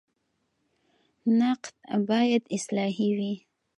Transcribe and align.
نقد 1.39 1.73
باید 2.09 2.43
اصلاحي 2.57 3.09
وي 3.17 3.33